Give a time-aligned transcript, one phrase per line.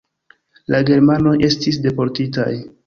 [0.75, 2.53] La germanoj estis deportitaj.